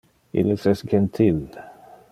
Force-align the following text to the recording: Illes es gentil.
Illes 0.43 0.65
es 0.71 0.81
gentil. 0.95 1.39